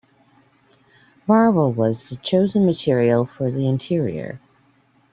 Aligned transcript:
Marble 1.27 1.71
was 1.71 2.09
the 2.09 2.15
chosen 2.15 2.65
material 2.65 3.23
for 3.23 3.51
the 3.51 3.67
interior. 3.67 4.39